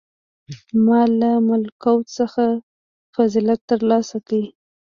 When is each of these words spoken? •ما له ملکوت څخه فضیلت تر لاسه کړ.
•ما 0.85 1.01
له 1.19 1.31
ملکوت 1.49 2.05
څخه 2.19 2.45
فضیلت 3.15 3.59
تر 3.69 3.79
لاسه 3.89 4.17
کړ. 4.27 4.41